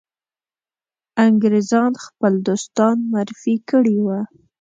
[1.25, 4.19] انګرېزان خپل دوستان معرفي کړي وه.